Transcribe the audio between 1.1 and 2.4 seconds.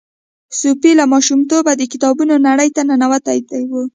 ماشومتوبه د کتابونو